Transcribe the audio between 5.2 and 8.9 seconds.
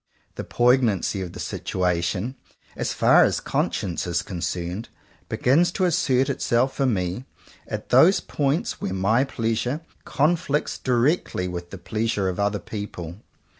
begins to assert itself for me at those points